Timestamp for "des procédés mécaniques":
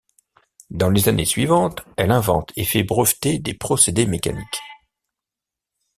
3.37-4.59